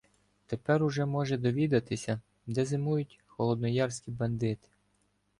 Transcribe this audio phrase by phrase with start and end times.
[0.45, 4.69] Тепер уже може довідатися, де зимують "холодноярські бандити".